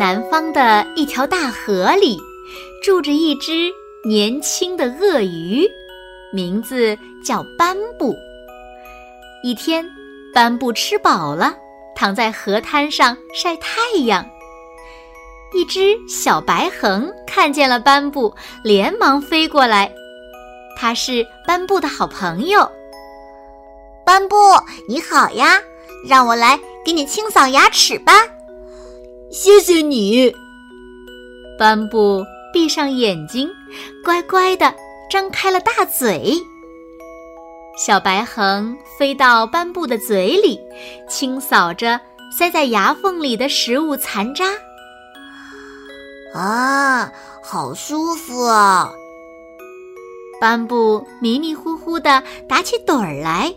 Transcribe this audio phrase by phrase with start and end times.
[0.00, 2.18] 南方的一条大河里，
[2.82, 3.70] 住着一只
[4.02, 5.68] 年轻的鳄鱼，
[6.32, 8.16] 名字叫斑布。
[9.44, 9.86] 一天，
[10.32, 11.54] 斑布吃饱了，
[11.94, 14.26] 躺在河滩上晒太阳。
[15.52, 19.92] 一只小白衡看见了斑布，连忙飞过来。
[20.78, 22.66] 它是斑布的好朋友。
[24.06, 24.34] 斑布，
[24.88, 25.60] 你好呀，
[26.08, 28.14] 让我来给你清扫牙齿吧。
[29.32, 30.34] 谢谢你，
[31.56, 33.48] 斑布闭上眼睛，
[34.04, 34.74] 乖乖的
[35.08, 36.34] 张开了大嘴。
[37.78, 40.58] 小白衡飞到斑布的嘴里，
[41.08, 42.00] 清扫着
[42.36, 44.46] 塞在牙缝里的食物残渣。
[46.34, 48.90] 啊，好舒服啊！
[50.40, 53.54] 斑布迷迷糊糊的打起盹儿来。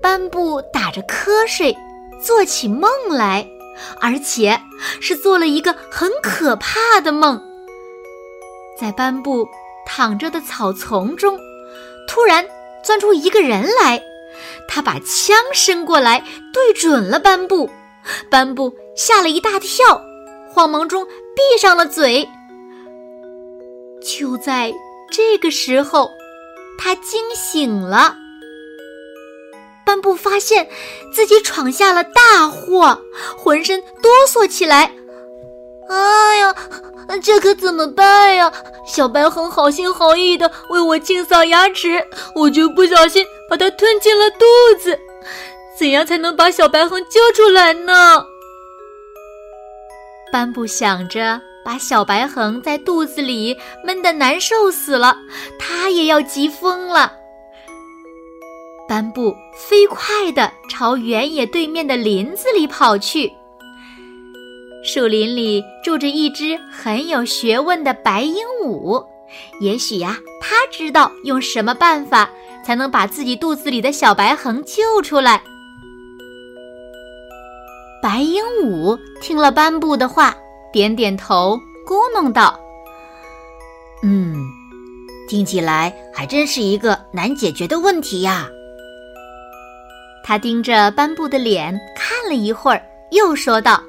[0.00, 1.76] 斑布打着瞌睡，
[2.24, 3.46] 做起梦来。
[4.00, 4.60] 而且
[5.00, 7.42] 是做了一个很可怕的梦。
[8.78, 9.48] 在斑布
[9.86, 11.38] 躺着的草丛中，
[12.06, 12.46] 突然
[12.84, 14.02] 钻出一个人来，
[14.68, 17.68] 他把枪伸过来，对准了斑布。
[18.30, 20.02] 斑布吓了一大跳，
[20.48, 22.28] 慌忙中闭上了嘴。
[24.00, 24.72] 就在
[25.10, 26.08] 这个时候，
[26.78, 28.16] 他惊醒了。
[29.88, 30.68] 斑布发现
[31.10, 33.00] 自己闯下了大祸，
[33.38, 34.92] 浑身哆嗦起来。
[35.88, 36.54] 哎呀，
[37.22, 38.52] 这可怎么办呀？
[38.86, 44.44] 小白恒好心好意的为我清扫牙齿，我就不小心把它吞进了肚
[44.78, 44.98] 子。
[45.78, 48.26] 怎样才能把小白恒救出来呢？
[50.30, 55.16] 斑布想着把小白恒在肚子里闷得难受死了，
[55.58, 57.14] 他也要急疯了。
[58.88, 63.30] 斑布飞快地朝原野对面的林子里跑去。
[64.82, 69.04] 树林里住着一只很有学问的白鹦鹉，
[69.60, 72.30] 也许呀，它知道用什么办法
[72.64, 75.42] 才能把自己肚子里的小白衡救出来。
[78.02, 80.34] 白鹦鹉听了斑布的话，
[80.72, 82.58] 点点头，咕哝道
[84.02, 84.34] ：“嗯，
[85.28, 88.48] 听起来还真是一个难解决的问题呀。”
[90.28, 93.82] 他盯着斑布的脸看了一会儿，又说道：“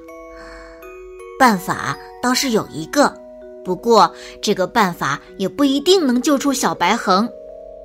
[1.37, 3.13] 办法倒是有一个，
[3.61, 4.09] 不过
[4.41, 7.27] 这个办法也不一定能救出小白恒。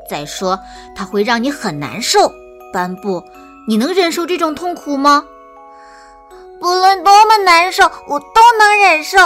[0.09, 0.57] 再说，
[0.95, 2.31] 它会让你很难受。
[2.73, 3.21] 斑布，
[3.67, 5.27] 你能忍受这种痛苦吗？
[6.61, 9.19] 不论多么难受，我都能忍受。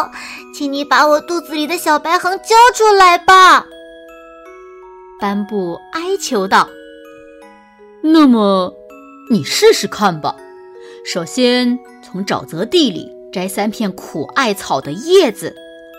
[0.55, 3.67] 请你把我肚子里的小白恒交出来吧。”
[5.21, 6.67] 斑布哀求道。
[8.01, 8.73] “那么。”
[9.31, 10.35] 你试试看吧。
[11.05, 15.55] 首先，从沼泽地里摘三片苦艾草的叶子，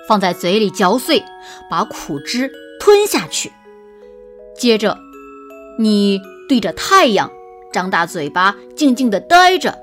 [0.08, 1.24] 放在嘴里嚼碎，
[1.70, 3.52] 把苦汁吞下去。
[4.58, 4.98] 接着，
[5.80, 7.32] 你对着太阳，
[7.72, 9.78] 张大嘴巴，静静地待着。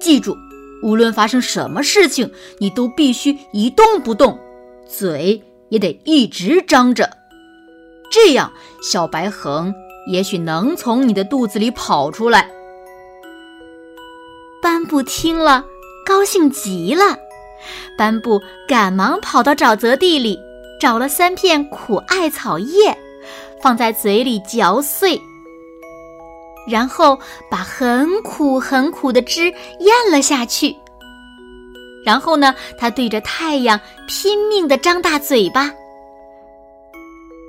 [0.00, 0.36] 记住，
[0.82, 4.38] 无论发生什么事情，你都必须一动不动，
[4.86, 7.08] 嘴也得一直张着。
[8.10, 8.52] 这样，
[8.82, 9.74] 小白衡
[10.12, 12.50] 也许能从你的肚子里跑出来。
[14.94, 15.64] 布听了，
[16.06, 17.18] 高兴极了。
[17.98, 20.38] 斑布赶忙跑到沼泽地里，
[20.80, 22.96] 找了三片苦艾草叶，
[23.60, 25.20] 放在嘴里嚼碎，
[26.70, 27.18] 然后
[27.50, 30.72] 把很苦很苦的汁咽了下去。
[32.06, 35.72] 然后呢，他对着太阳拼命地张大嘴巴。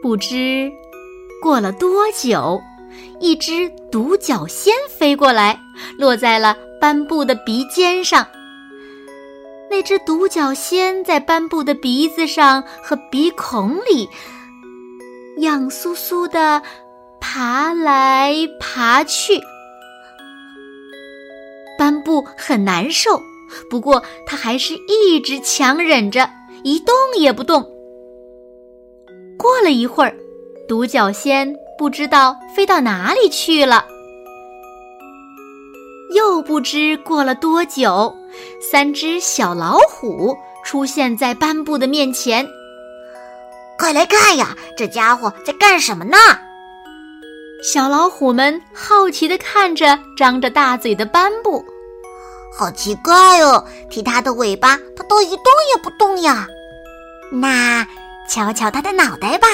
[0.02, 0.68] 不知
[1.44, 2.60] 过了多久，
[3.20, 5.60] 一只独角仙飞过来，
[6.00, 6.58] 落在了。
[6.86, 8.28] 斑布的鼻尖上，
[9.72, 14.08] 那只独角仙在斑布的鼻子上和鼻孔里，
[15.38, 16.62] 痒酥酥的
[17.20, 19.42] 爬来爬去。
[21.76, 23.20] 斑布很难受，
[23.68, 26.30] 不过他还是一直强忍着，
[26.64, 27.64] 一动也不动。
[29.40, 30.16] 过了一会儿，
[30.68, 33.88] 独角仙不知道飞到哪里去了。
[36.46, 38.16] 不知过了多久，
[38.62, 42.48] 三只小老虎出现在斑布的面前。
[43.80, 46.18] 快来看呀，这家伙在干什么呢？
[47.64, 51.66] 小老虎们好奇地看着张着大嘴的斑布。
[52.56, 56.48] 好奇怪哦，提它的尾巴，它都一动也不动呀。
[57.32, 57.86] 那
[58.30, 59.48] 瞧瞧它的脑袋吧。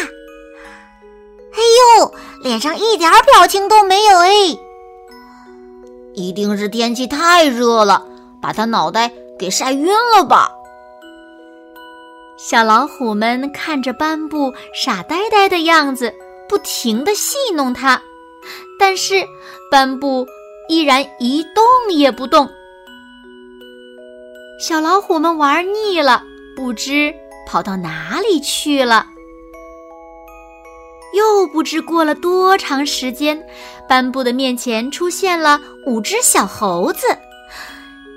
[1.53, 1.59] 哎
[1.99, 2.13] 呦，
[2.43, 4.29] 脸上一点表情都没有哎！
[6.13, 8.05] 一定是天气太热了，
[8.41, 10.51] 把它脑袋给晒晕了吧？
[12.37, 16.11] 小老虎们看着斑布傻呆呆的样子，
[16.49, 18.01] 不停地戏弄它，
[18.79, 19.23] 但是
[19.69, 20.25] 斑布
[20.67, 21.63] 依然一动
[21.93, 22.49] 也不动。
[24.59, 26.23] 小老虎们玩腻了，
[26.55, 27.13] 不知
[27.47, 29.05] 跑到哪里去了。
[31.13, 33.45] 又不知过了多长时间，
[33.87, 37.05] 斑布的面前出现了五只小猴子。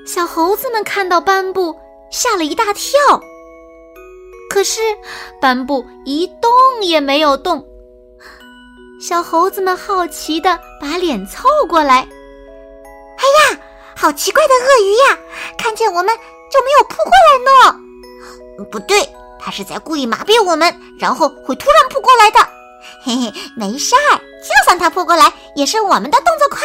[0.06, 1.74] 小猴子们看到斑布，
[2.10, 2.98] 吓了一大跳。
[4.50, 4.80] 可是
[5.40, 6.50] 斑布一动
[6.82, 7.66] 也没有动。
[9.00, 11.96] 小猴子们好奇地把脸凑过来
[13.18, 13.60] ：“哎呀，
[13.96, 15.18] 好奇怪的鳄鱼呀！
[15.58, 18.64] 看见我们就没有扑过来呢。
[18.70, 19.08] 不对，
[19.40, 22.38] 它是在故意麻痹我们，然后会突然扑过来的。”
[23.02, 26.58] 嘿嘿，没事儿，就算他扑过来，也是我们的动作快。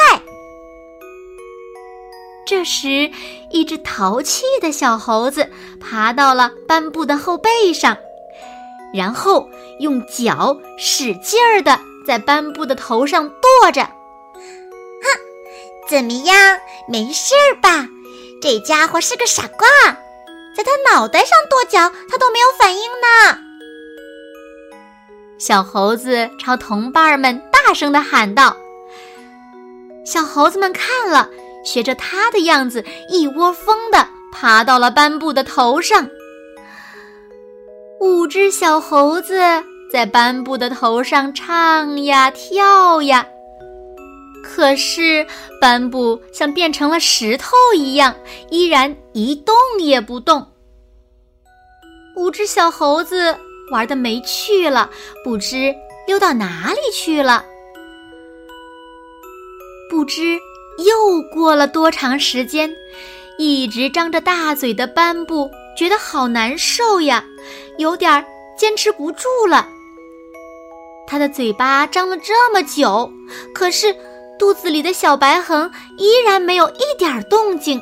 [2.46, 3.12] 这时，
[3.52, 5.50] 一只淘气的小猴子
[5.80, 7.98] 爬到了斑布的后背上，
[8.94, 9.48] 然后
[9.80, 13.84] 用脚使劲儿的在斑布的头上跺着。
[13.84, 15.08] 哼，
[15.88, 16.60] 怎么样？
[16.88, 17.88] 没事儿吧？
[18.42, 19.68] 这家伙是个傻瓜，
[20.56, 23.49] 在他脑袋上跺脚，他都没有反应呢。
[25.40, 28.58] 小猴子朝同伴们大声的喊道
[30.06, 31.30] ：“小猴子们看了，
[31.64, 36.10] 学着他的样子，一窝蜂的爬到了斑布的头上。
[38.02, 39.40] 五只小猴子
[39.90, 43.26] 在斑布的头上唱呀跳呀，
[44.44, 45.26] 可是
[45.62, 48.14] 斑布像变成了石头一样，
[48.50, 50.46] 依然一动也不动。
[52.18, 53.38] 五只小猴子。”
[53.72, 54.90] 玩的没趣了，
[55.24, 55.74] 不知
[56.08, 57.46] 溜到哪里去了。
[59.90, 60.38] 不知
[60.86, 62.72] 又过了多长时间，
[63.38, 67.24] 一直张着大嘴的斑布觉得好难受呀，
[67.78, 68.26] 有点
[68.58, 69.68] 坚持不住了。
[71.08, 73.12] 他的嘴巴张了这么久，
[73.54, 73.96] 可是
[74.38, 77.82] 肚子里的小白痕依然没有一点动静。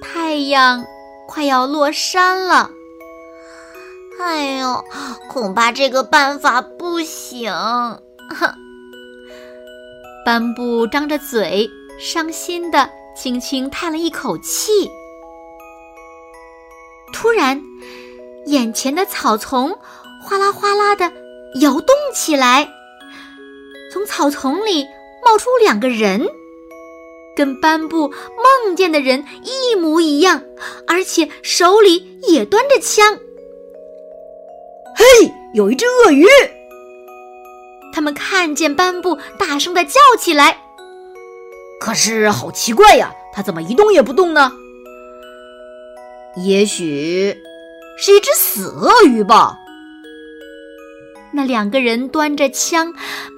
[0.00, 0.84] 太阳
[1.26, 2.70] 快要落山了。
[4.22, 4.84] 哎呦，
[5.30, 7.50] 恐怕这个办法不行。
[7.50, 8.54] 哼，
[10.26, 14.90] 斑布张着嘴，伤心的轻轻叹了一口气。
[17.14, 17.62] 突然，
[18.44, 19.78] 眼前的草丛
[20.22, 21.10] 哗啦哗啦的
[21.62, 22.68] 摇动起来，
[23.90, 24.84] 从草丛里
[25.24, 26.28] 冒出两个人，
[27.34, 30.42] 跟斑布梦见的人一模一样，
[30.86, 33.18] 而且手里也端着枪。
[35.00, 36.26] 嘿，有一只鳄鱼！
[37.90, 40.58] 他们看见斑布，大声的叫起来。
[41.80, 44.52] 可是好奇怪呀，它怎么一动也不动呢？
[46.36, 47.34] 也许
[47.96, 49.56] 是一只死鳄鱼吧。
[51.32, 52.92] 那两个人端着枪，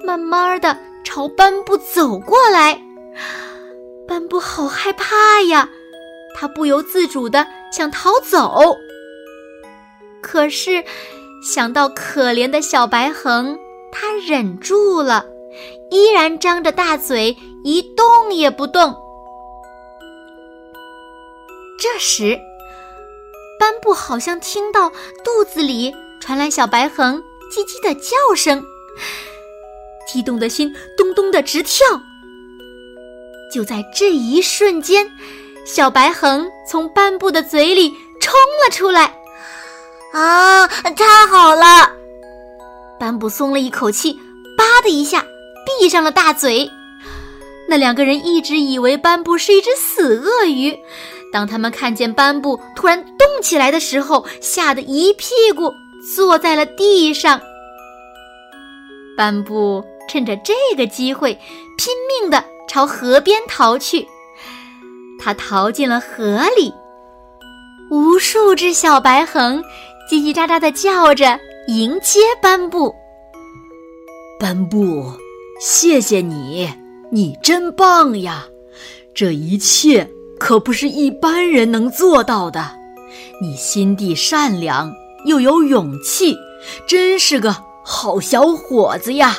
[0.05, 2.81] 慢慢的朝斑布走过来。
[4.05, 5.69] 斑布好害怕呀，
[6.35, 8.75] 他不由自主的想逃走。
[10.21, 10.83] 可是。
[11.43, 13.59] 想到可怜的小白恒，
[13.91, 15.25] 他忍住了，
[15.91, 17.35] 依然张着大嘴，
[17.65, 18.95] 一动也不动。
[21.77, 22.39] 这时，
[23.59, 27.21] 斑布好像听到肚子里传来小白恒
[27.51, 28.63] 叽叽的叫声，
[30.07, 31.85] 激动的心咚咚的直跳。
[33.53, 35.11] 就在这一瞬间，
[35.65, 37.89] 小白恒从斑布的嘴里
[38.21, 38.33] 冲
[38.63, 39.19] 了出来。
[40.13, 40.67] 啊！
[40.67, 41.91] 太好了！
[42.99, 44.13] 斑布松了一口气，
[44.55, 45.25] 叭的一下
[45.79, 46.69] 闭上了大嘴。
[47.67, 50.77] 那两个人一直以为斑布是一只死鳄鱼，
[51.31, 55.73] 当他们看见斑布突然动起来的时候，吓得一屁股
[56.15, 57.41] 坐在了地上。
[59.17, 61.33] 斑布趁着这个机会，
[61.75, 64.07] 拼命地朝河边逃去。
[65.19, 66.73] 他逃进了河里，
[67.89, 69.63] 无数只小白横。
[70.09, 72.93] 叽叽喳喳的叫着迎接斑布。
[74.39, 75.05] 斑布，
[75.59, 76.69] 谢谢你，
[77.11, 78.45] 你真棒呀！
[79.13, 82.77] 这一切可不是一般人能做到的。
[83.41, 84.91] 你心地善良，
[85.25, 86.35] 又有勇气，
[86.87, 87.55] 真是个
[87.85, 89.37] 好小伙子呀！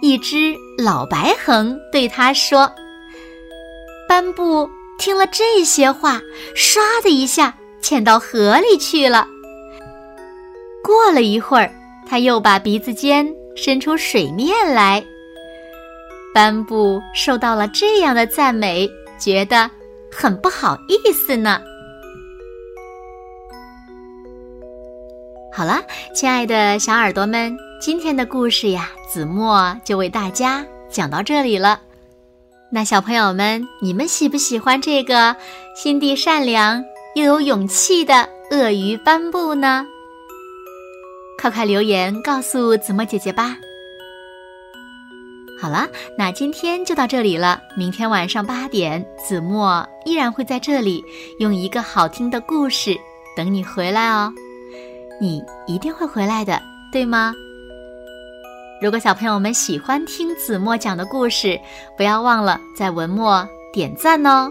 [0.00, 2.70] 一只老白衡对他说
[4.08, 6.20] ：“斑布听了这些话，
[6.56, 9.26] 唰的一下潜到河里去了。
[10.82, 11.70] 过了一会儿，
[12.08, 15.04] 他又把鼻子尖伸出水面来。
[16.34, 19.70] 斑布受到了这样的赞美，觉得
[20.10, 21.60] 很不好意思呢。”
[25.54, 25.82] 好了，
[26.14, 31.78] 亲爱的小耳朵们，今天的故事呀，子墨就为大家讲到这里了。
[32.70, 35.36] 那小朋友们，你们喜不喜欢这个
[35.76, 36.82] 心地善良
[37.14, 39.86] 又有勇气的鳄鱼斑布呢？
[41.38, 43.54] 快快留言告诉子墨姐姐吧。
[45.60, 47.60] 好了，那今天就到这里了。
[47.76, 51.04] 明天晚上八点，子墨依然会在这里
[51.38, 52.96] 用一个好听的故事
[53.36, 54.32] 等你回来哦。
[55.20, 57.34] 你一定会回来的，对吗？
[58.80, 61.60] 如果小朋友们喜欢听子墨讲的故事，
[61.94, 64.50] 不要忘了在文末点赞哦。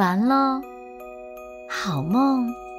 [0.00, 0.62] 完喽，
[1.68, 2.69] 好梦。